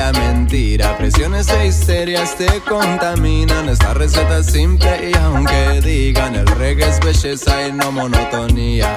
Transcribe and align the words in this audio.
La 0.00 0.12
mentira. 0.12 0.96
Presiones 0.96 1.48
e 1.50 1.66
histerias 1.66 2.34
te 2.36 2.48
contaminan. 2.60 3.68
Esta 3.68 3.92
receta 3.92 4.38
es 4.38 4.46
simple 4.46 5.10
y 5.10 5.16
aunque 5.18 5.82
digan 5.82 6.34
el 6.34 6.46
reggae 6.46 6.88
es 6.88 6.98
belleza 7.00 7.68
y 7.68 7.72
no 7.72 7.92
monotonía. 7.92 8.88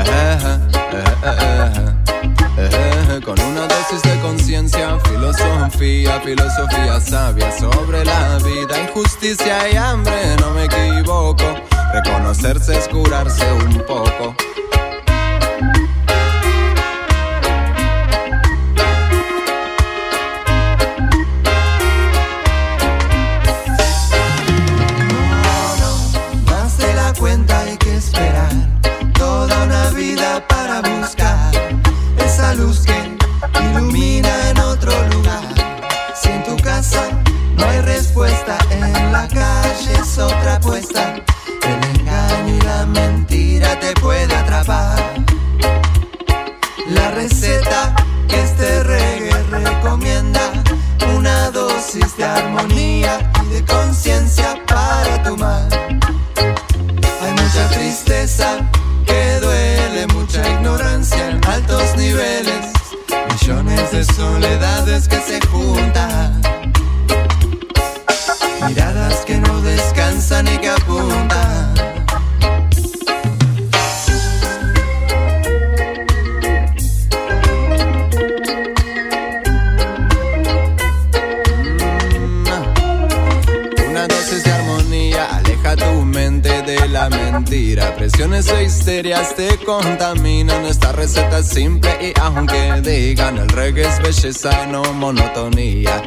Ejé, 0.00 0.24
ejé, 1.30 1.56
ejé. 2.64 3.20
Con 3.24 3.38
una 3.40 3.66
dosis 3.68 4.02
de 4.02 4.18
conciencia, 4.20 4.98
filosofía, 5.08 6.20
filosofía 6.20 7.00
sabia 7.00 7.50
sobre 7.52 8.04
la 8.04 8.38
vida, 8.38 8.82
injusticia 8.82 9.70
y 9.72 9.76
hambre, 9.76 10.36
no 10.40 10.50
me 10.54 10.64
equivoco. 10.64 11.46
Reconocerse 11.92 12.76
es 12.78 12.88
curarse 12.88 13.46
un 13.52 13.74
poco. 13.86 14.34
De 53.58 53.64
conciencia 53.64 54.54
para 54.66 55.22
tu 55.22 55.36
mar. 55.36 55.68
Hay 57.22 57.32
mucha 57.32 57.68
tristeza 57.70 58.58
que 59.04 59.40
duele, 59.40 60.06
mucha 60.14 60.46
ignorancia 60.48 61.30
en 61.30 61.44
altos 61.44 61.96
niveles, 61.96 62.72
millones 63.30 63.90
de 63.90 64.04
soledades 64.04 65.08
que 65.08 65.20
se 65.20 65.40
juntan, 65.48 66.40
mentira. 88.38 88.48
Presiones 88.48 88.50
e 88.50 88.64
histerias 88.64 89.34
te 89.34 89.56
contaminan. 89.64 90.64
Esta 90.64 90.92
receta 90.92 91.38
es 91.38 91.48
simple 91.48 91.90
y 92.00 92.20
aunque 92.20 92.80
digan 92.82 93.38
el 93.38 93.48
reggae 93.48 93.86
es 93.86 94.00
belleza 94.00 94.64
y 94.64 94.72
no 94.72 94.82
monotonía. 94.94 96.02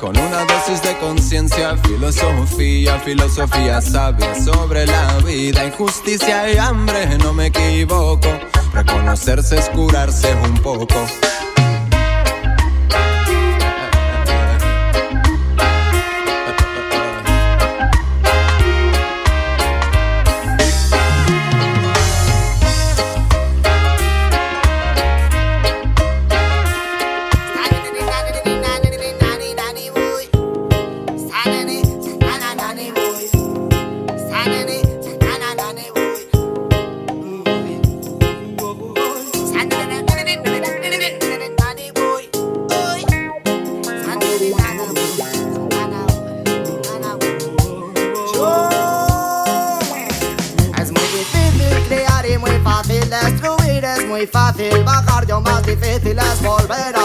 Con 0.00 0.16
una 0.18 0.44
dosis 0.44 0.82
de 0.82 0.96
conciencia, 0.98 1.76
filosofía, 1.78 2.98
filosofía 3.00 3.80
sabia 3.80 4.34
sobre 4.34 4.86
la 4.86 5.16
vida, 5.24 5.64
injusticia 5.64 6.52
y 6.52 6.58
hambre, 6.58 7.16
no 7.18 7.32
me 7.32 7.46
equivoco. 7.46 8.28
Reconocerse 8.72 9.58
es 9.58 9.68
curarse 9.70 10.34
un 10.44 10.54
poco. 10.58 11.06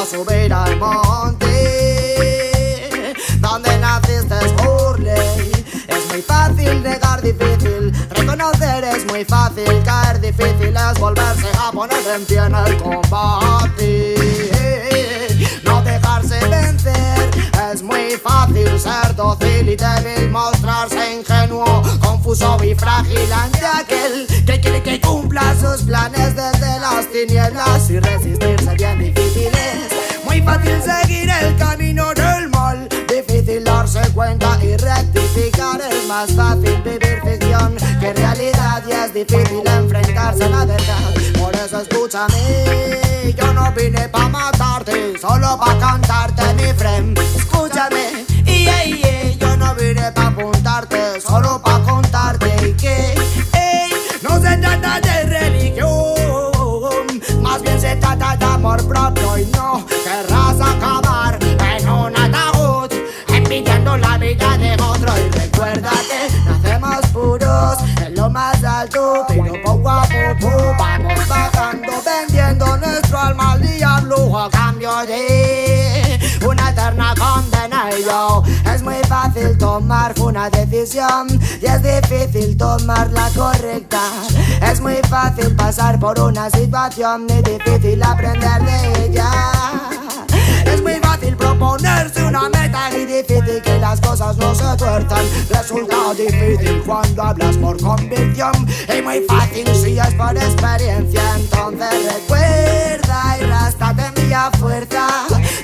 Subir 0.09 0.51
al 0.51 0.75
monte. 0.77 1.45
Donde 3.39 3.77
naciste 3.77 4.35
es 4.43 4.53
Burley, 4.55 5.51
es 5.87 6.07
muy 6.09 6.21
fácil 6.23 6.81
negar, 6.81 7.21
difícil 7.21 7.93
reconocer, 8.09 8.83
es 8.85 9.05
muy 9.05 9.23
fácil 9.23 9.83
caer, 9.83 10.19
difícil 10.19 10.75
es 10.75 10.99
volverse 10.99 11.49
a 11.59 11.71
poner 11.71 11.99
en 12.15 12.25
pie 12.25 12.39
en 12.39 12.55
el 12.55 12.77
combate. 12.77 14.15
No 15.63 15.83
dejarse 15.83 16.39
vencer, 16.47 17.29
es 17.71 17.83
muy 17.83 18.17
fácil 18.17 18.79
ser 18.79 19.15
dócil 19.15 19.69
y 19.69 19.75
débil, 19.75 20.31
mostrarse 20.31 21.17
ingenuo, 21.17 21.83
confuso 22.01 22.57
y 22.63 22.73
frágil 22.73 23.31
ante 23.31 23.65
aquel 23.65 24.25
que 24.45 24.59
quiere 24.59 24.81
que 24.81 24.99
cumpla 24.99 25.55
sus 25.61 25.83
planes 25.83 26.35
desde 26.35 26.79
las 26.79 27.07
tinieblas 27.11 27.89
y 27.91 27.99
resistirse 27.99 28.73
bien 28.75 28.97
difícil 28.97 29.58
fácil 30.49 30.81
seguir 30.81 31.29
el 31.29 31.55
camino 31.57 32.11
del 32.13 32.49
mal, 32.49 32.87
difícil 33.07 33.63
darse 33.63 34.01
cuenta 34.13 34.57
y 34.63 34.75
rectificar, 34.77 35.79
es 35.81 36.07
más 36.07 36.31
fácil 36.31 36.81
vivir 36.83 37.21
ficción 37.23 37.75
que 37.99 38.13
realidad 38.13 38.83
y 38.87 38.91
es 38.91 39.13
difícil 39.13 39.63
enfrentarse 39.65 40.45
a 40.45 40.49
la 40.49 40.65
verdad. 40.65 41.13
Por 41.39 41.55
eso 41.55 41.81
escúchame, 41.81 43.33
yo 43.37 43.53
no 43.53 43.71
vine 43.73 44.09
pa' 44.09 44.27
matarte, 44.29 45.17
solo 45.19 45.57
pa' 45.59 45.77
cantarte 45.77 46.53
mi 46.55 46.73
friend. 46.73 47.19
Escúchame, 47.35 48.25
y 48.45 48.63
yeah, 48.63 49.37
yo 49.39 49.55
no 49.57 49.75
vine 49.75 50.11
pa' 50.11 50.27
apuntarte, 50.27 51.21
solo 51.21 51.61
pa' 51.61 51.79
contarte 51.79 51.98
poco 70.39 70.83
a 70.83 70.97
bajando, 71.27 71.91
vendiendo 72.03 72.77
nuestro 72.77 73.19
alma 73.19 73.53
al 73.53 73.61
diablo 73.61 74.39
a 74.39 74.49
cambio 74.49 74.91
de 75.05 76.19
una 76.45 76.69
eterna 76.69 77.13
condena. 77.17 77.89
Y 77.97 78.03
yo 78.03 78.43
es 78.73 78.81
muy 78.81 79.01
fácil 79.07 79.57
tomar 79.57 80.13
una 80.19 80.49
decisión 80.49 81.27
y 81.61 81.65
es 81.65 81.81
difícil 81.83 82.57
tomar 82.57 83.11
la 83.11 83.29
correcta. 83.35 84.01
Es 84.61 84.81
muy 84.81 84.99
fácil 85.09 85.55
pasar 85.55 85.99
por 85.99 86.19
una 86.19 86.49
situación 86.49 87.27
y 87.29 87.41
difícil 87.41 88.01
aprender 88.03 88.63
de 88.63 89.05
ella 89.05 89.98
es 90.73 90.81
muy 90.81 90.95
fácil 90.95 91.35
proponerse 91.35 92.23
una 92.23 92.49
meta 92.49 92.89
y 92.95 93.05
difícil 93.05 93.61
que 93.61 93.79
las 93.79 93.99
cosas 94.01 94.37
no 94.37 94.53
se 94.53 94.77
tuerzan. 94.77 95.25
Resulta 95.49 96.13
difícil 96.15 96.83
cuando 96.85 97.23
hablas 97.23 97.57
por 97.57 97.81
convicción 97.81 98.53
y 98.97 99.01
muy 99.01 99.21
fácil 99.27 99.67
si 99.75 99.97
es 99.97 100.13
por 100.15 100.35
experiencia. 100.35 101.21
Entonces 101.35 102.13
recuerda 102.13 103.37
y 103.39 103.43
rástate 103.45 104.05
envía 104.05 104.51
fuerza, 104.59 105.07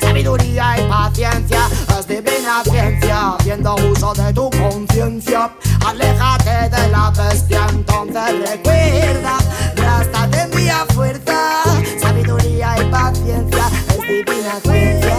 sabiduría 0.01 0.75
y 0.79 0.89
paciencia. 0.89 1.69
Es 1.97 2.07
divina 2.07 2.63
ciencia, 2.63 3.35
haciendo 3.39 3.75
uso 3.75 4.13
de 4.13 4.33
tu 4.33 4.49
conciencia. 4.49 5.51
Aléjate 5.85 6.69
de 6.75 6.87
la 6.89 7.11
bestia. 7.11 7.67
Entonces 7.69 8.49
recuerda, 8.49 9.37
rástate 9.75 10.41
envía 10.41 10.85
fuerza, 10.93 11.63
sabiduría 11.99 12.75
y 12.81 12.85
paciencia. 12.89 13.69
Es 14.07 14.11
divina 14.11 14.59
ciencia, 14.61 15.15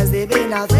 es 0.00 0.12
divina 0.12 0.66
ciencia. 0.68 0.79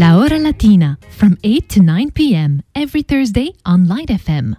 La 0.00 0.16
Hora 0.16 0.38
Latina 0.38 0.98
from 1.10 1.36
8 1.44 1.68
to 1.68 1.82
9 1.82 2.10
p.m. 2.12 2.62
every 2.74 3.02
Thursday 3.02 3.52
on 3.66 3.86
Light 3.86 4.08
FM. 4.08 4.56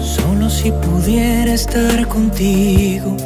Solo 0.00 0.48
si 0.48 0.72
pudiera 0.72 1.52
estar 1.52 2.08
contigo, 2.08 3.18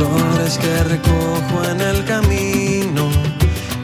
flores 0.00 0.58
que 0.58 0.84
recojo 0.84 1.64
en 1.70 1.80
el 1.80 2.04
camino. 2.04 3.10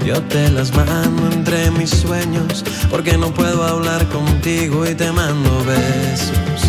Yo 0.05 0.23
te 0.23 0.51
las 0.51 0.75
mando 0.75 1.31
entre 1.33 1.71
mis 1.73 1.91
sueños 1.91 2.65
porque 2.91 3.19
no 3.19 3.33
puedo 3.35 3.63
hablar 3.65 4.07
contigo 4.09 4.87
y 4.87 4.95
te 4.95 5.11
mando 5.13 5.51
besos 5.65 6.61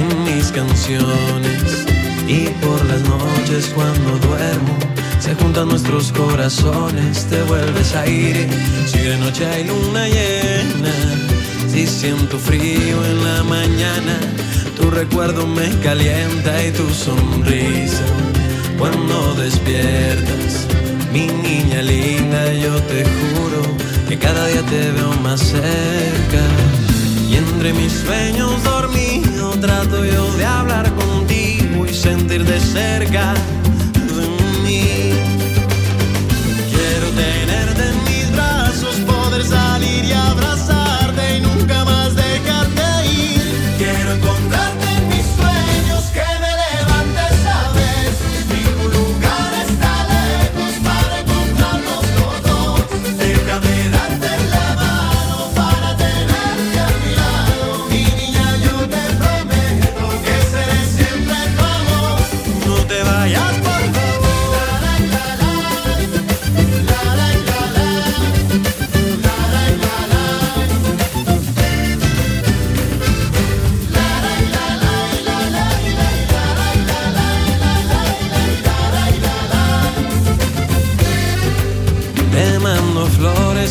en 0.00 0.24
mis 0.24 0.50
canciones. 0.50 1.86
Y 2.26 2.48
por 2.64 2.84
las 2.86 3.02
noches 3.02 3.70
cuando 3.74 4.18
duermo 4.26 4.76
se 5.20 5.34
juntan 5.36 5.68
nuestros 5.68 6.10
corazones, 6.12 7.26
te 7.26 7.42
vuelves 7.42 7.94
a 7.94 8.02
aire. 8.02 8.48
Si 8.86 8.98
de 8.98 9.16
noche 9.18 9.46
hay 9.46 9.64
luna 9.64 10.08
llena, 10.08 10.94
si 11.70 11.86
siento 11.86 12.38
frío 12.38 12.96
en 13.04 13.24
la 13.24 13.42
mañana, 13.44 14.18
tu 14.76 14.90
recuerdo 14.90 15.46
me 15.46 15.68
calienta 15.80 16.66
y 16.66 16.72
tu 16.72 16.88
sonrisa 16.90 18.02
cuando 18.78 19.34
despiertas. 19.34 20.66
Mi 21.12 21.26
niña 21.26 21.82
linda, 21.82 22.52
yo 22.52 22.74
te 22.82 23.04
juro 23.04 23.62
que 24.08 24.18
cada 24.18 24.46
día 24.46 24.62
te 24.62 24.92
veo 24.92 25.12
más 25.22 25.40
cerca. 25.40 26.42
Y 27.28 27.36
entre 27.36 27.72
mis 27.72 27.92
sueños 27.92 28.62
dormido 28.64 29.50
trato 29.60 30.04
yo 30.04 30.30
de 30.36 30.44
hablar 30.44 30.92
contigo 30.94 31.86
y 31.86 31.94
sentir 31.94 32.44
de 32.44 32.60
cerca 32.60 33.34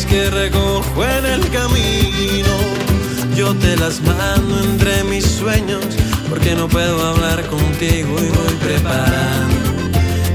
que 0.08 0.30
recojo 0.30 1.04
en 1.04 1.26
el 1.26 1.50
camino. 1.50 2.54
Yo 3.34 3.54
te 3.54 3.76
las 3.76 4.00
mando 4.00 4.58
entre 4.64 5.04
mis 5.04 5.24
sueños, 5.24 5.84
porque 6.28 6.54
no 6.54 6.68
puedo 6.68 7.06
hablar 7.06 7.46
contigo 7.46 8.16
y 8.18 8.28
voy 8.28 8.54
preparando 8.62 9.56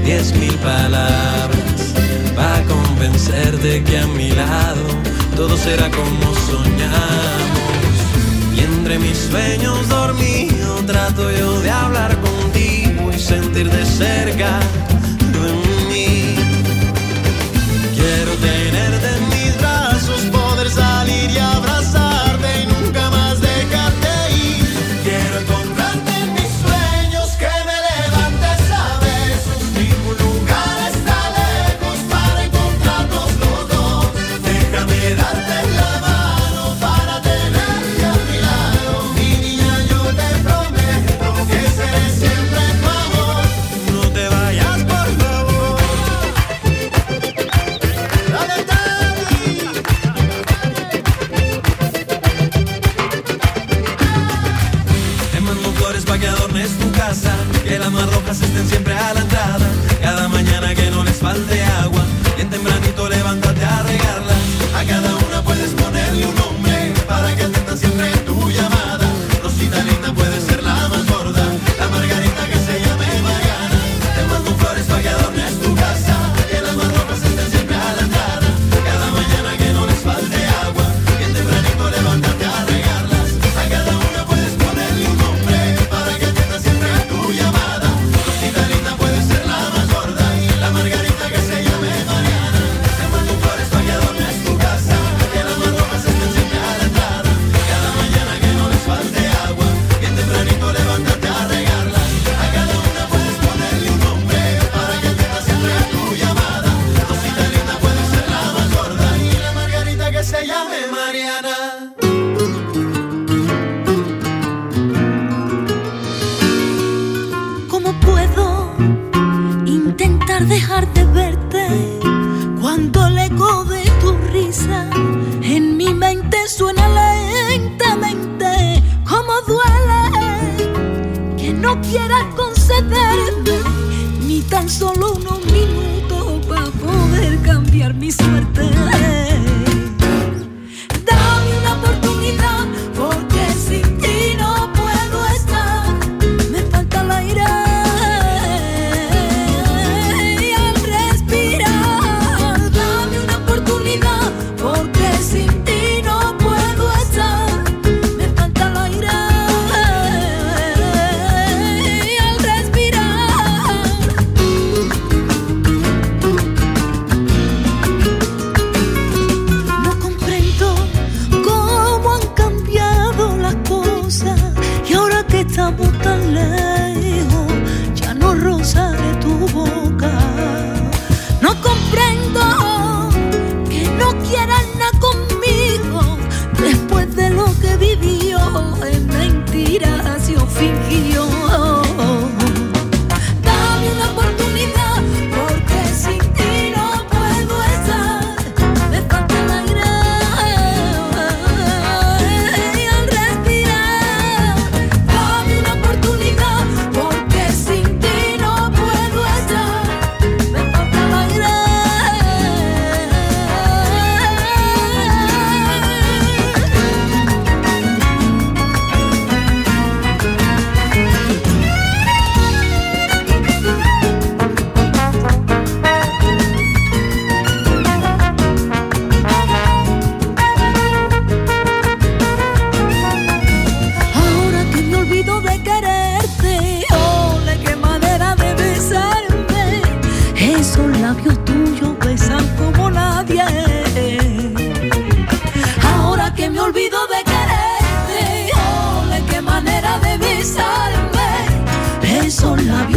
diez 0.04 0.32
mil 0.34 0.54
palabras 0.58 1.94
para 2.34 2.62
convencerte 2.64 3.82
que 3.84 3.98
a 3.98 4.06
mi 4.06 4.30
lado 4.30 4.84
todo 5.36 5.56
será 5.56 5.90
como 5.90 6.34
soñamos. 6.46 7.52
Y 8.56 8.60
entre 8.60 8.98
mis 8.98 9.18
sueños 9.18 9.88
dormido 9.88 10.76
trato 10.86 11.30
yo 11.32 11.60
de 11.60 11.70
hablar 11.70 12.16
contigo 12.20 13.10
y 13.14 13.18
sentir 13.18 13.70
de 13.70 13.84
cerca 13.84 14.60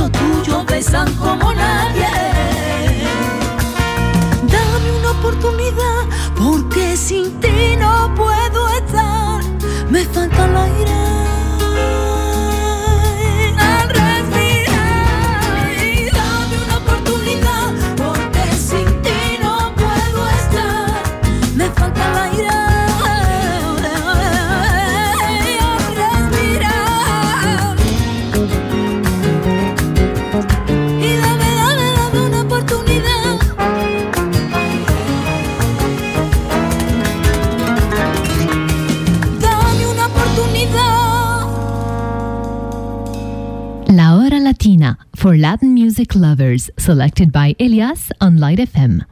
tuyos 0.10 0.66
besan 0.66 1.14
como 1.16 1.54
nadie. 1.54 2.05
For 45.26 45.36
Latin 45.36 45.74
music 45.74 46.14
lovers, 46.14 46.70
selected 46.78 47.32
by 47.32 47.56
Elias 47.60 48.12
on 48.22 48.38
Light 48.38 48.60
FM. 48.60 49.04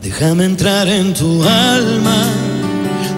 Déjame 0.00 0.44
entrar 0.44 0.86
en 0.86 1.12
tu 1.14 1.42
alma, 1.42 2.26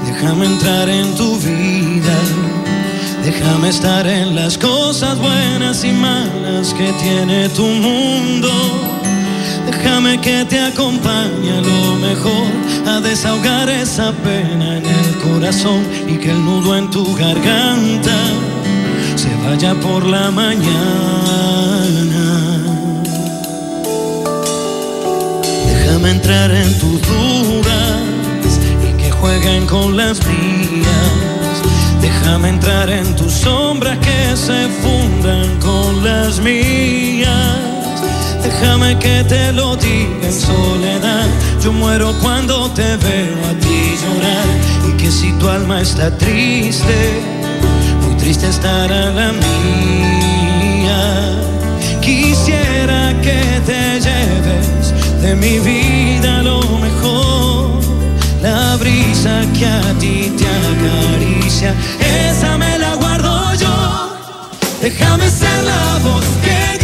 déjame 0.06 0.46
entrar 0.46 0.88
en 0.88 1.14
tu 1.16 1.36
vida, 1.36 2.18
déjame 3.22 3.68
estar 3.68 4.06
en 4.06 4.34
las 4.34 4.56
cosas 4.56 5.18
buenas 5.18 5.84
y 5.84 5.92
malas 5.92 6.72
que 6.72 6.90
tiene 6.94 7.50
tu 7.50 7.66
mundo. 7.66 8.93
Déjame 9.66 10.20
que 10.20 10.44
te 10.44 10.60
acompañe 10.60 11.52
a 11.52 11.60
lo 11.60 11.96
mejor 11.96 12.46
a 12.86 13.00
desahogar 13.00 13.68
esa 13.68 14.12
pena 14.12 14.78
en 14.78 14.84
el 14.86 15.18
corazón 15.22 15.82
y 16.06 16.16
que 16.16 16.30
el 16.30 16.44
nudo 16.44 16.76
en 16.76 16.90
tu 16.90 17.14
garganta 17.14 18.16
se 19.16 19.34
vaya 19.44 19.74
por 19.74 20.04
la 20.04 20.30
mañana. 20.30 20.74
Déjame 25.66 26.10
entrar 26.10 26.50
en 26.50 26.78
tus 26.78 27.00
dudas 27.02 28.00
y 28.88 29.02
que 29.02 29.10
jueguen 29.10 29.66
con 29.66 29.96
las 29.96 30.20
mías. 30.26 31.56
Déjame 32.00 32.50
entrar 32.50 32.90
en 32.90 33.16
tus 33.16 33.32
sombras 33.32 33.98
que 33.98 34.36
se 34.36 34.68
fundan 34.82 35.58
con 35.60 36.04
las 36.04 36.38
mías. 36.40 37.73
Déjame 38.64 38.98
que 38.98 39.22
te 39.24 39.52
lo 39.52 39.76
diga 39.76 40.26
en 40.26 40.32
soledad. 40.32 41.26
Yo 41.62 41.70
muero 41.70 42.14
cuando 42.22 42.70
te 42.70 42.96
veo 42.96 43.36
a 43.50 43.52
ti 43.60 43.94
llorar. 44.02 44.46
Y 44.88 44.92
que 44.96 45.10
si 45.10 45.32
tu 45.32 45.50
alma 45.50 45.82
está 45.82 46.10
triste, 46.16 46.96
muy 48.02 48.16
triste 48.16 48.48
estará 48.48 49.10
la 49.10 49.32
mía. 49.32 50.98
Quisiera 52.00 53.12
que 53.20 53.60
te 53.66 54.00
lleves 54.00 54.94
de 55.20 55.36
mi 55.36 55.58
vida 55.58 56.42
lo 56.42 56.62
mejor. 56.78 57.68
La 58.40 58.76
brisa 58.76 59.42
que 59.58 59.66
a 59.66 59.92
ti 60.00 60.32
te 60.38 60.46
acaricia, 60.72 61.74
esa 62.00 62.56
me 62.56 62.78
la 62.78 62.94
guardo 62.94 63.54
yo. 63.56 64.16
Déjame 64.80 65.28
ser 65.28 65.64
la 65.64 65.98
voz 66.02 66.24
que 66.42 66.83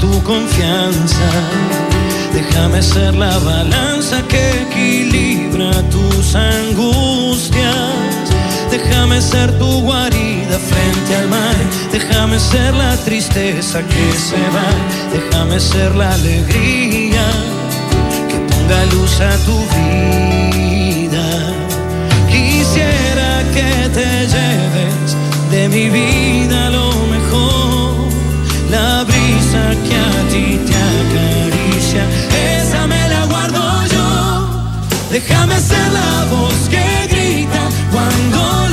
tu 0.00 0.22
confianza. 0.22 1.28
Déjame 2.32 2.82
ser 2.82 3.14
la 3.14 3.38
balanza 3.38 4.22
que 4.28 4.42
equilibra 4.62 5.70
tus 5.90 6.34
angustias. 6.34 7.72
Déjame 8.70 9.20
ser 9.20 9.50
tu 9.58 9.82
guarida 9.82 10.58
frente 10.70 11.16
al 11.16 11.28
mar. 11.28 11.56
Déjame 11.90 12.38
ser 12.38 12.74
la 12.74 12.96
tristeza 12.96 13.82
que 13.82 14.12
se 14.12 14.40
va. 14.54 14.70
Déjame 15.12 15.60
ser 15.60 15.94
la 15.94 16.12
alegría 16.12 17.26
que 18.28 18.38
ponga 18.50 18.84
luz 18.94 19.20
a 19.20 19.36
tu 19.46 19.58
vida. 19.76 21.26
Quisiera 22.30 23.42
que 23.54 23.88
te 23.96 24.08
lleves 24.34 25.16
de 25.50 25.68
mi 25.68 25.90
vida. 25.90 26.71
Que 29.52 29.58
a 29.58 30.28
ti 30.30 30.58
te 30.66 30.74
acaricia, 30.74 32.06
esa 32.56 32.86
me 32.86 33.06
la 33.06 33.26
guardo 33.26 33.84
yo. 33.84 34.48
Déjame 35.10 35.60
ser 35.60 35.92
la 35.92 36.24
voz 36.30 36.70
que 36.70 37.06
grita 37.10 37.68
cuando 37.90 38.71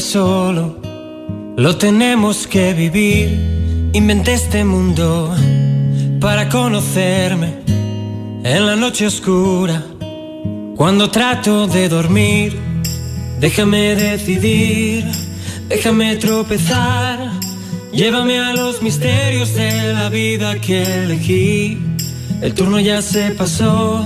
solo. 0.00 0.78
Lo 1.56 1.76
tenemos 1.76 2.46
que 2.46 2.74
vivir. 2.74 3.90
Inventé 3.92 4.34
este 4.34 4.64
mundo 4.64 5.34
para 6.20 6.48
conocerme 6.48 7.54
en 8.44 8.66
la 8.66 8.76
noche 8.76 9.06
oscura. 9.06 9.82
Cuando 10.76 11.10
trato 11.10 11.66
de 11.66 11.88
dormir, 11.88 12.58
déjame 13.38 13.94
decidir, 13.94 15.04
déjame 15.68 16.16
tropezar. 16.16 17.30
Llévame 17.92 18.40
a 18.40 18.52
los 18.52 18.82
misterios 18.82 19.54
de 19.54 19.92
la 19.92 20.08
vida 20.08 20.58
que 20.60 20.82
elegí. 21.04 21.78
El 22.42 22.52
turno 22.54 22.80
ya 22.80 23.00
se 23.00 23.30
pasó 23.30 24.04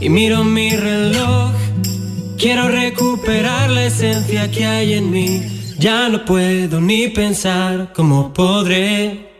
y 0.00 0.08
miro 0.08 0.42
mi 0.42 0.70
reloj. 0.70 1.61
Quiero 2.42 2.66
recuperar 2.66 3.70
la 3.70 3.84
esencia 3.84 4.50
que 4.50 4.66
hay 4.66 4.94
en 4.94 5.12
mí. 5.12 5.74
Ya 5.78 6.08
no 6.08 6.24
puedo 6.24 6.80
ni 6.80 7.06
pensar 7.06 7.92
cómo 7.94 8.34
podré 8.34 9.30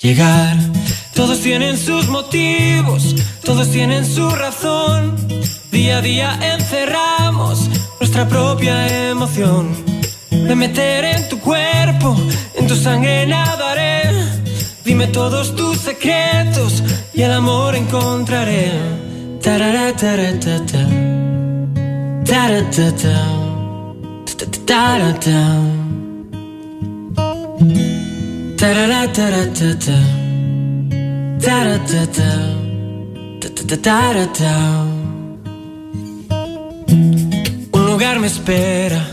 llegar. 0.00 0.56
Todos 1.14 1.40
tienen 1.40 1.76
sus 1.76 2.08
motivos, 2.08 3.14
todos 3.44 3.70
tienen 3.70 4.06
su 4.06 4.30
razón. 4.30 5.14
Día 5.70 5.98
a 5.98 6.00
día 6.00 6.38
encerramos 6.54 7.68
nuestra 8.00 8.26
propia 8.26 9.10
emoción. 9.10 9.68
Me 10.30 10.54
meteré 10.54 11.16
en 11.16 11.28
tu 11.28 11.38
cuerpo, 11.38 12.16
en 12.54 12.66
tu 12.66 12.76
sangre 12.76 13.26
nadaré. 13.26 14.04
Dime 14.86 15.08
todos 15.08 15.54
tus 15.54 15.76
secretos 15.76 16.82
y 17.12 17.20
el 17.20 17.32
amor 17.32 17.76
encontraré. 17.76 18.72
Tarara. 19.42 19.92
Un 37.70 37.86
lugar 37.86 38.18
me 38.18 38.28
espera 38.28 39.06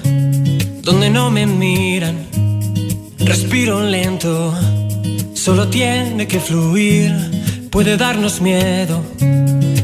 donde 0.82 1.10
no 1.10 1.30
me 1.30 1.46
miran. 1.46 2.16
Respiro 3.18 3.84
lento, 3.84 4.54
solo 5.34 5.68
tiene 5.68 6.26
que 6.26 6.40
fluir. 6.40 7.14
Puede 7.70 7.98
darnos 7.98 8.40
miedo 8.40 9.04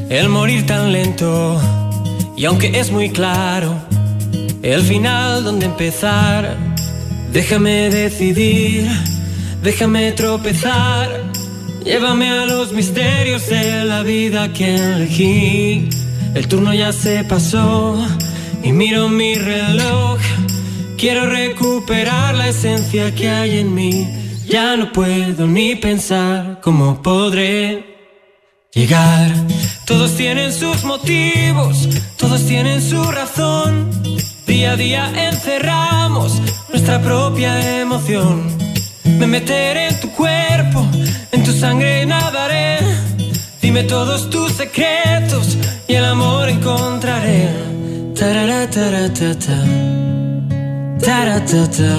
el 0.10 0.30
morir 0.30 0.66
tan 0.66 0.94
lento. 0.94 1.85
Y 2.38 2.46
aunque 2.46 2.80
es 2.80 2.92
muy 2.92 3.10
claro 3.10 3.76
el 4.62 4.82
final 4.82 5.44
donde 5.44 5.66
empezar, 5.66 6.58
déjame 7.32 7.90
decidir, 7.90 8.90
déjame 9.62 10.12
tropezar 10.12 11.36
Llévame 11.86 12.28
a 12.32 12.48
los 12.48 12.74
misterios 12.74 13.48
de 13.48 13.86
la 13.86 14.02
vida 14.02 14.52
que 14.52 14.74
elegí. 14.74 15.88
El 16.34 16.48
turno 16.48 16.74
ya 16.74 16.92
se 16.92 17.24
pasó 17.24 18.04
y 18.64 18.72
miro 18.72 19.08
mi 19.08 19.36
reloj. 19.36 20.18
Quiero 20.98 21.28
recuperar 21.28 22.34
la 22.34 22.50
esencia 22.50 23.14
que 23.14 23.30
hay 23.30 23.60
en 23.60 23.76
mí. 23.76 24.10
Ya 24.48 24.76
no 24.76 24.92
puedo 24.92 25.46
ni 25.46 25.76
pensar 25.76 26.60
cómo 26.64 27.04
podré 27.04 27.95
llegar. 28.76 29.32
Todos 29.86 30.16
tienen 30.16 30.54
sus 30.54 30.84
motivos, 30.84 31.90
todos 32.18 32.46
tienen 32.46 32.82
su 32.82 33.02
razón. 33.12 33.90
Día 34.46 34.74
a 34.74 34.76
día 34.76 35.30
encerramos 35.30 36.40
nuestra 36.70 37.02
propia 37.02 37.82
emoción. 37.82 38.56
Me 39.04 39.26
meteré 39.26 39.88
en 39.88 40.00
tu 40.00 40.12
cuerpo 40.12 40.86
tu 41.46 41.52
sangre 41.52 42.06
nadaré. 42.08 42.80
Dime 43.62 43.84
todos 43.84 44.30
tus 44.32 44.52
secretos 44.54 45.58
y 45.88 45.94
el 45.94 46.06
amor 46.06 46.50
encontraré. 46.50 47.50
Tarara, 48.16 48.68
taratata. 48.70 49.58
Taratata. 51.00 51.94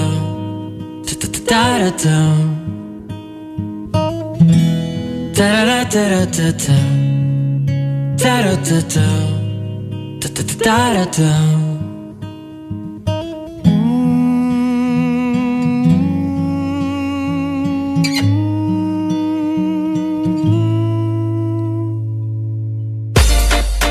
Taratata. 1.47 2.56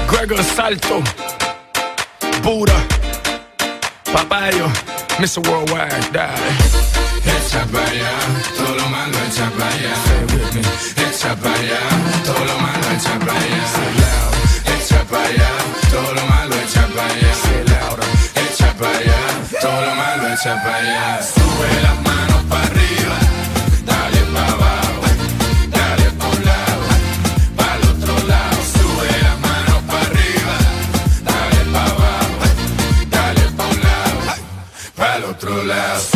Gregor 0.08 0.42
Salto, 0.42 1.00
Buddha, 2.42 2.74
Papayo, 4.12 4.68
Mr. 5.20 5.46
Worldwide, 5.46 6.10
dai. 6.10 7.05
Echa 7.26 7.64
para 7.66 7.86
allá, 7.86 8.12
todo 8.56 8.74
lo 8.76 8.88
malo 8.88 9.18
echa 9.28 9.50
para 9.50 9.70
allá. 9.70 9.94
Echa 11.08 11.34
para 11.36 11.54
allá, 11.54 11.80
todo 12.24 12.44
lo 12.44 12.58
malo 12.58 12.86
echa 12.96 13.18
para 13.18 13.38
allá. 13.38 13.62
Echa 14.74 15.04
para 15.10 15.28
allá, 15.28 15.50
todo 15.90 16.14
lo 16.14 16.26
malo 16.26 16.54
echa 16.64 16.86
para 16.94 17.06
allá. 17.06 17.32
Echa 18.44 18.72
para 18.74 18.98
allá, 18.98 19.20
todo 19.60 19.80
lo 19.86 19.94
malo 19.94 20.28
echa 20.34 20.62
para 20.62 20.76
allá. 20.76 21.22
Sube 21.22 21.82
las 21.82 21.96
manos 22.02 22.42
para 22.48 22.64
arriba, 22.64 23.18
dale 23.84 24.20
para 24.32 24.52
abajo. 24.52 24.86
otro 35.36 35.62
lado. 35.64 36.00
Sube 36.00 36.15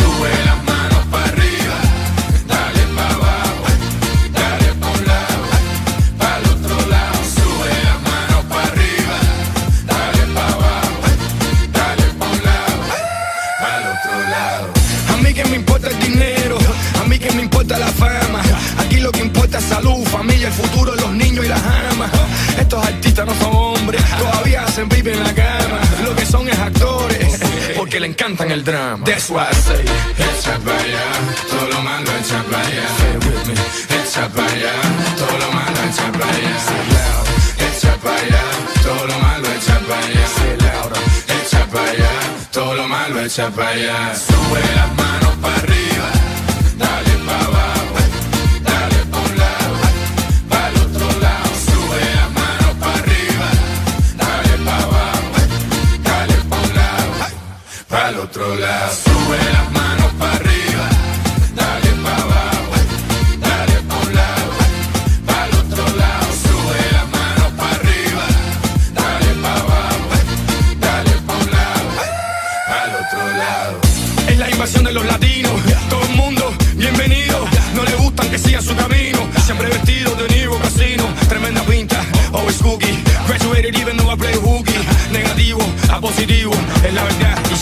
que 27.91 27.99
le 27.99 28.07
encantan 28.07 28.49
el 28.51 28.63
drama. 28.63 29.03
That's 29.03 29.29
why 29.29 29.45
I 29.51 29.53
say, 29.53 29.83
echa 29.83 30.57
para 30.59 30.79
allá, 30.79 31.05
todo 31.49 31.67
lo 31.67 31.81
malo 31.81 32.09
echa 32.19 32.41
para 32.49 32.65
allá. 32.65 32.87
Echa 34.01 34.29
para 34.29 34.47
allá, 34.47 34.73
todo 35.17 35.37
lo 35.37 35.51
malo 35.51 35.77
echa 35.89 36.11
para 36.13 36.31
allá. 36.31 36.55
Echa 37.67 37.93
para 37.97 38.15
allá, 38.15 38.43
todo 38.81 39.07
lo 39.07 39.19
malo 39.19 39.47
echa 39.57 39.79
para 39.79 40.05
allá. 40.05 40.25
Echa 41.37 41.65
para 41.67 41.91
allá, 41.91 42.13
todo 42.53 42.75
lo 42.75 42.87
malo 42.87 43.19
echa 43.25 43.49
para 43.49 43.69
allá. 43.71 44.15
Sube 44.15 44.61
las 44.73 44.95
manos 44.95 45.30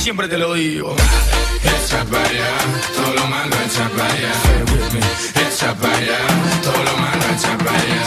siempre 0.10 0.28
te 0.28 0.40
lo 0.40 0.56
digo. 0.56 0.96
Echa 1.62 2.04
para 2.06 2.28
allá, 2.28 2.52
todo 2.96 3.14
lo 3.14 3.28
malo 3.28 3.56
echa 3.64 3.88
para 3.90 4.12
allá. 4.12 4.34
Echa 5.48 5.76
para 5.76 5.98
allá, 5.98 6.20
todo 6.64 6.84
lo 6.84 6.98
malo 6.98 7.24
echa 7.36 7.56
para 7.60 7.78
allá. 7.78 8.02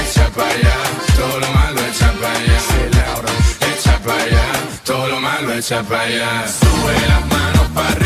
Echa 0.00 0.26
para 0.30 0.48
allá, 0.48 0.76
todo 1.18 1.40
lo 1.40 1.48
malo 1.50 1.80
echa 1.90 2.12
para 2.12 2.32
allá. 2.32 2.58
Echa 3.74 3.98
para 3.98 4.22
allá, 4.22 4.44
todo 4.86 5.08
lo 5.08 5.20
malo 5.20 5.52
echa 5.52 5.82
para 5.82 6.00
allá. 6.00 6.48
Sube 6.60 6.94
las 7.08 7.26
manos 7.26 7.68
para 7.74 7.88
arriba 7.88 8.05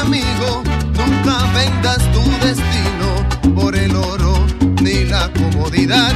Amigo, 0.00 0.62
nunca 0.96 1.38
vendas 1.54 1.98
tu 2.12 2.22
destino 2.46 3.54
por 3.54 3.76
el 3.76 3.94
oro 3.94 4.46
ni 4.82 5.04
la 5.04 5.30
comodidad. 5.32 6.12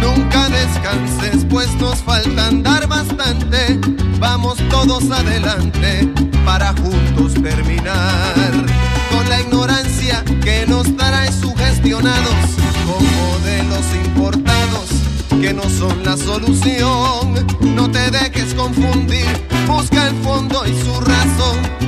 Nunca 0.00 0.48
descanses, 0.48 1.44
pues 1.48 1.68
nos 1.80 1.98
falta 1.98 2.46
andar 2.46 2.86
bastante. 2.86 3.78
Vamos 4.18 4.58
todos 4.70 5.10
adelante 5.10 6.08
para 6.44 6.72
juntos 6.74 7.34
terminar 7.34 8.52
con 9.10 9.28
la 9.28 9.40
ignorancia 9.40 10.24
que 10.42 10.66
nos 10.66 10.96
trae 10.96 11.30
sugestionados 11.32 12.34
con 12.86 13.04
modelos 13.16 13.84
importados 14.06 14.88
que 15.40 15.52
no 15.52 15.68
son 15.68 16.04
la 16.04 16.16
solución. 16.16 17.46
No 17.60 17.90
te 17.90 18.10
dejes 18.10 18.54
confundir, 18.54 19.26
busca 19.66 20.08
el 20.08 20.14
fondo 20.22 20.66
y 20.66 20.72
su 20.82 21.00
razón. 21.00 21.87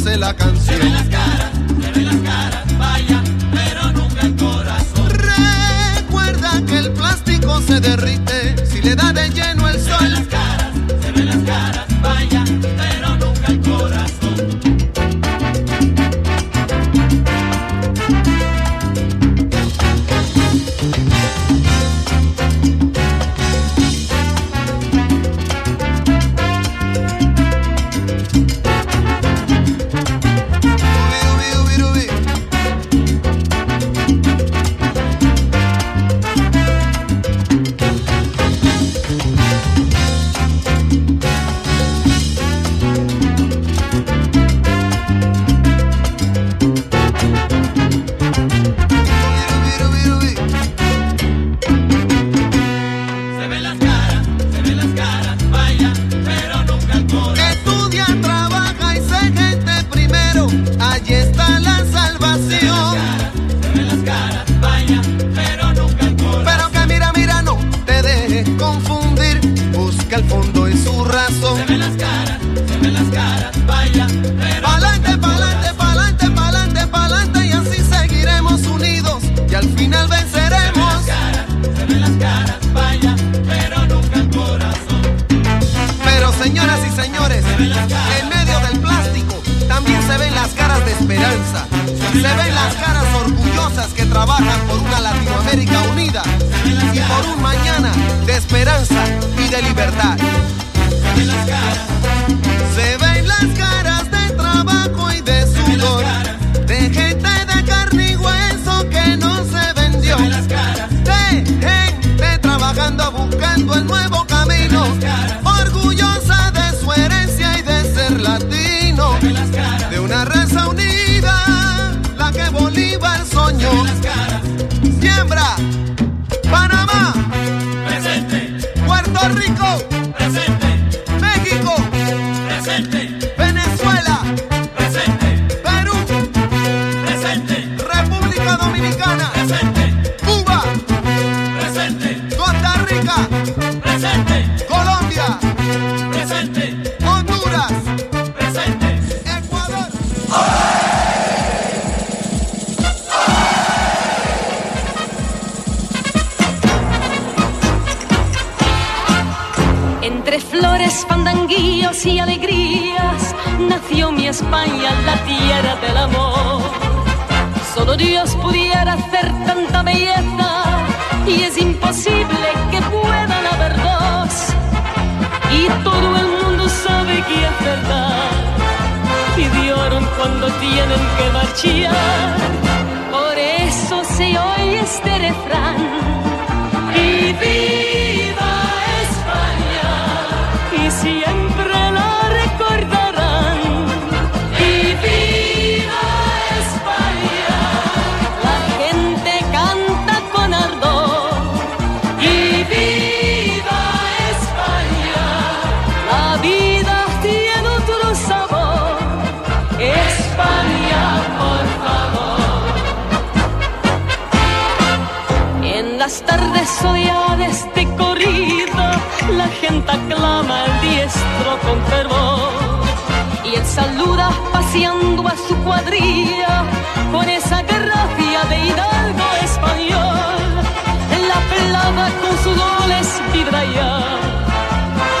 dice 0.00 0.16
la 0.16 0.34
canción. 0.34 0.64
Se 0.64 0.78
ven 0.78 0.92
las 0.94 1.08
caras, 1.08 1.50
se 1.82 1.90
ven 1.92 2.06
las 2.06 2.16
caras, 2.16 2.78
vaya, 2.78 3.22
pero 3.52 3.92
nunca 3.92 4.20
el 4.22 4.36
corazón. 4.36 5.10
Recuerda 5.96 6.62
que 6.66 6.78
el 6.78 6.92
plástico 6.92 7.60
se 7.60 7.80
derrite 7.80 8.66
si 8.66 8.80
le 8.80 8.94
da 8.94 9.12
de 9.12 9.28
lleno 9.30 9.49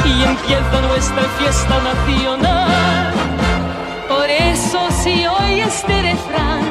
y 0.04 0.22
empieza 0.22 0.80
nuestra 0.88 1.22
fiesta 1.38 1.78
nacional. 1.82 3.12
Por 4.08 4.30
eso 4.30 4.90
si 5.02 5.26
hoy 5.26 5.60
este 5.60 6.02
refrán 6.02 6.69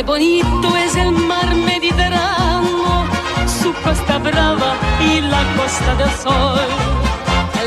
Qué 0.00 0.06
bonito 0.06 0.76
es 0.78 0.96
el 0.96 1.12
mar 1.12 1.54
Mediterráneo, 1.54 3.04
su 3.60 3.70
costa 3.82 4.16
brava 4.16 4.72
y 4.98 5.20
la 5.20 5.42
costa 5.58 5.94
del 5.94 6.10
sol. 6.12 6.68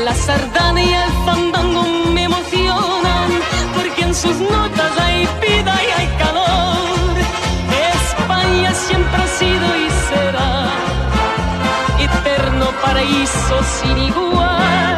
La 0.04 0.12
sardana 0.12 0.82
y 0.82 0.92
el 0.92 1.12
fandango 1.24 1.84
me 2.12 2.24
emocionan, 2.24 3.30
porque 3.76 4.02
en 4.02 4.12
sus 4.12 4.36
notas 4.40 4.98
hay 4.98 5.28
vida 5.40 5.80
y 5.86 6.00
hay 6.00 6.08
calor. 6.18 7.14
España 8.02 8.74
siempre 8.74 9.22
ha 9.22 9.28
sido 9.28 9.66
y 9.76 9.88
será 10.08 10.70
eterno 12.00 12.66
paraíso 12.82 13.56
sin 13.78 13.96
igual. 13.96 14.93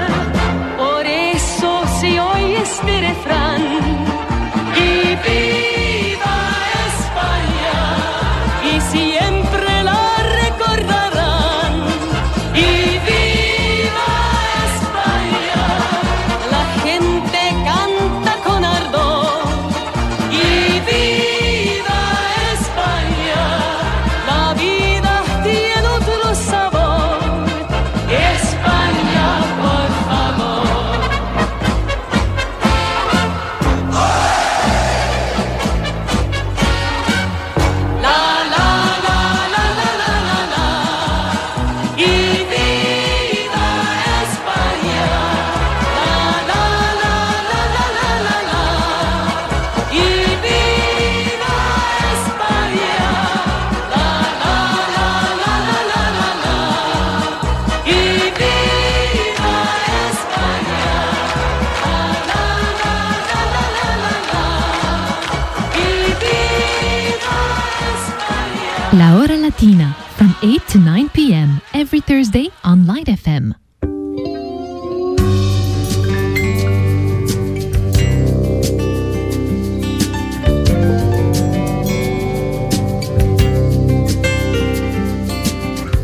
Latina 69.46 69.94
from 70.16 70.34
8 70.42 70.60
to 70.70 70.78
9 70.78 71.08
p.m. 71.10 71.60
every 71.72 72.00
Thursday 72.00 72.48
on 72.64 72.84
Light 72.84 73.06
FM. 73.06 73.54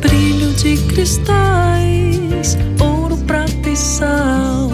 brilho 0.01 0.53
de 0.55 0.77
cristais, 0.87 2.57
ouro, 2.79 3.17
prata 3.27 3.69
e 3.69 3.77
sal. 3.77 4.71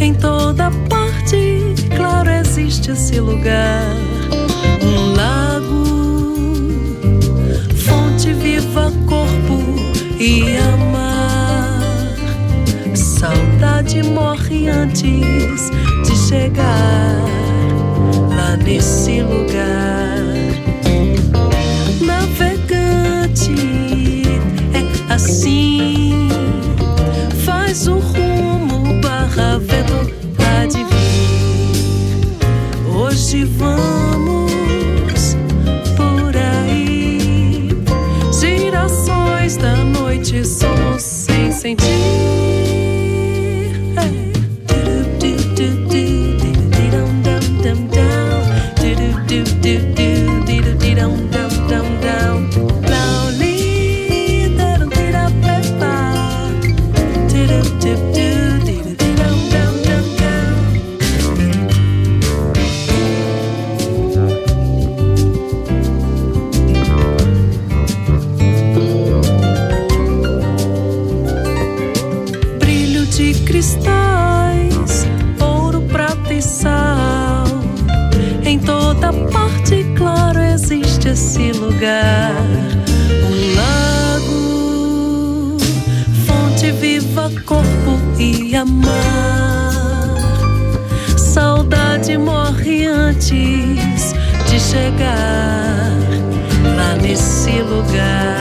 Em 0.00 0.14
toda 0.14 0.70
parte, 0.88 1.74
claro, 1.94 2.30
existe 2.30 2.92
esse 2.92 3.20
lugar. 3.20 4.09
E 10.20 10.56
amar. 10.58 11.80
Saudade 12.94 14.02
morre 14.02 14.68
antes 14.68 15.70
de 16.04 16.16
chegar 16.28 17.16
lá 18.28 18.56
nesse 18.56 19.22
lugar 19.22 20.20
navegante 22.02 23.54
é 24.74 25.12
assim. 25.12 26.28
Faz 27.44 27.88
o 27.88 27.98
rumo 27.98 29.00
barra 29.00 29.58
vento. 29.58 29.80
Hoje 32.94 33.44
vamos 33.44 34.19
amar. 88.60 90.16
Saudade 91.16 92.18
morre 92.18 92.86
antes 92.86 94.14
de 94.48 94.60
chegar 94.60 95.90
lá 96.76 96.94
nesse 97.00 97.62
lugar. 97.62 98.39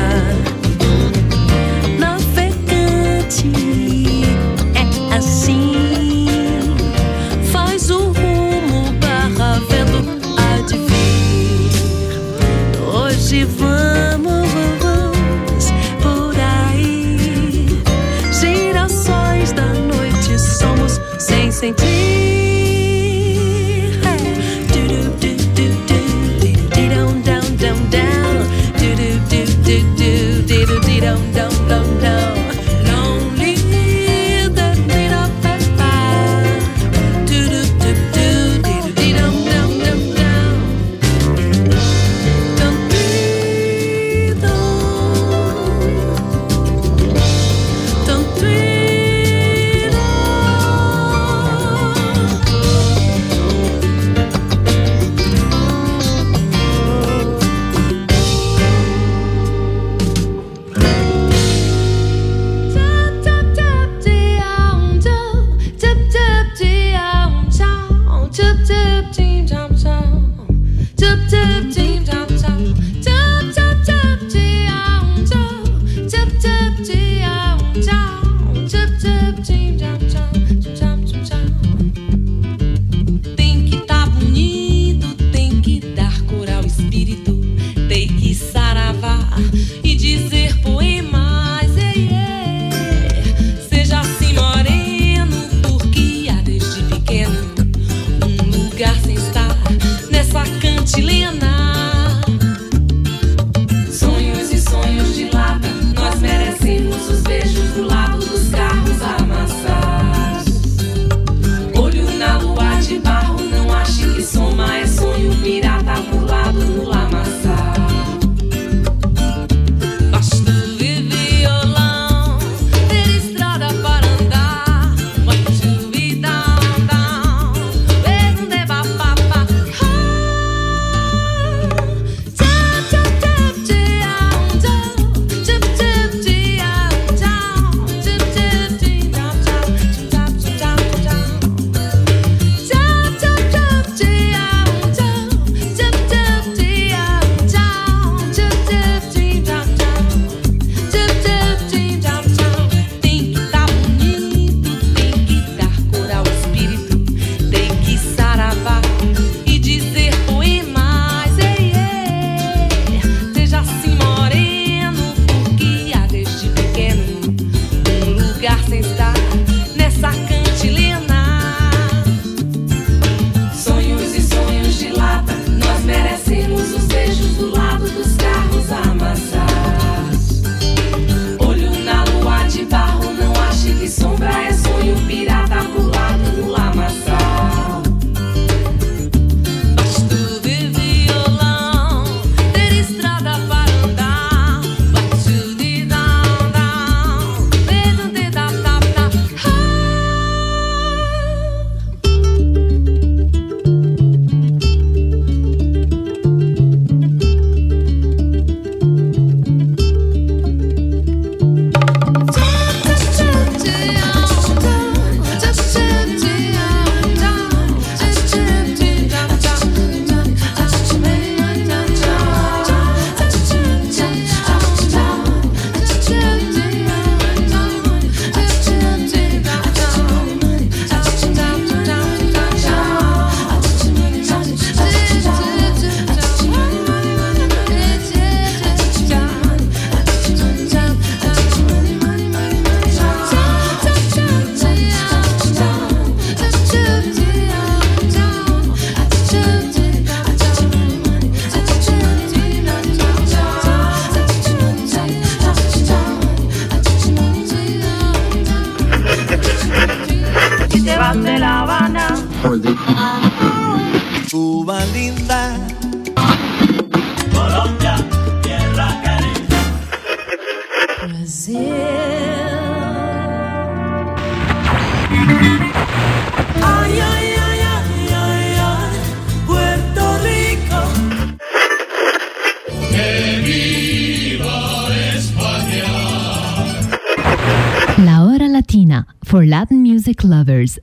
senti 21.59 21.88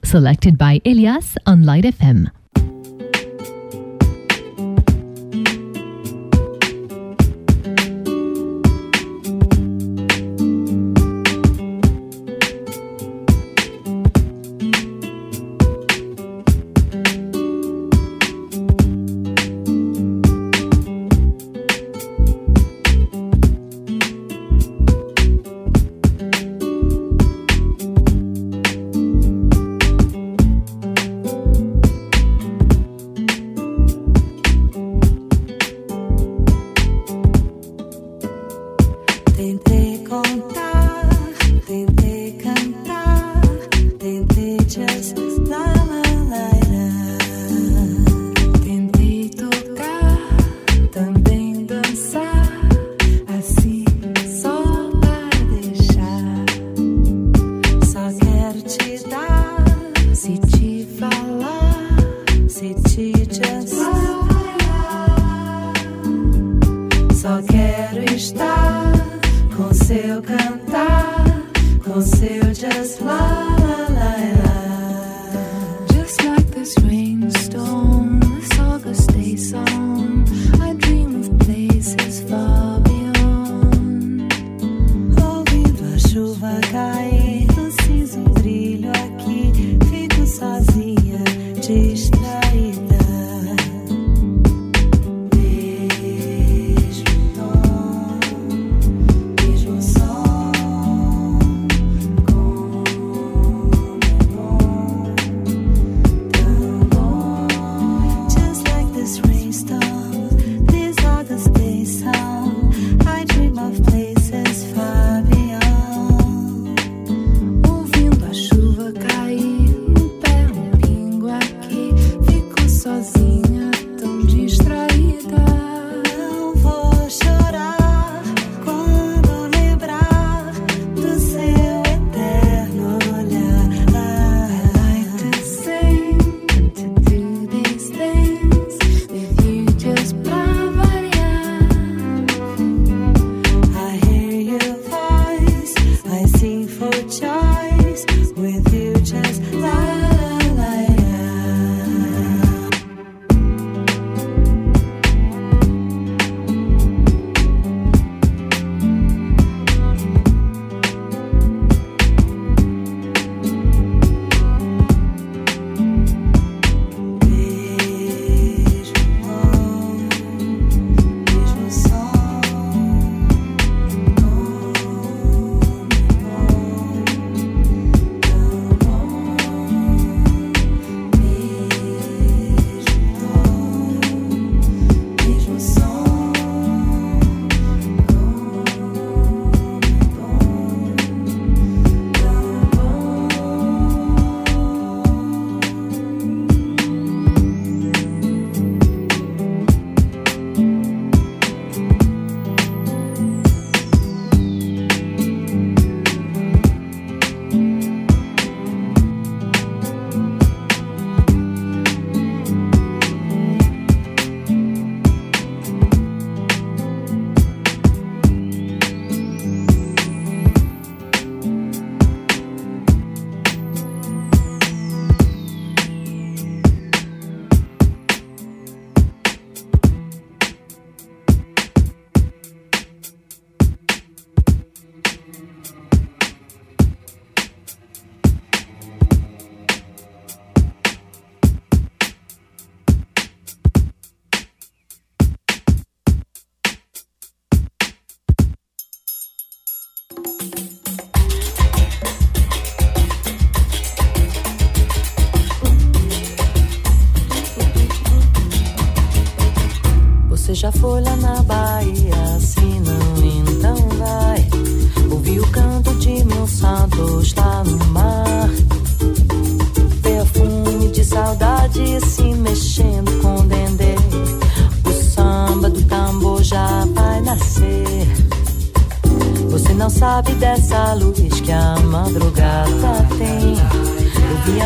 selected 0.03 0.57
by 0.57 0.81
Elias 0.85 1.37
on 1.47 1.63
Light 1.63 1.85
FM. 1.85 2.36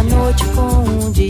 noite 0.03 0.45
com 0.55 1.07
um 1.07 1.11
dia. 1.13 1.30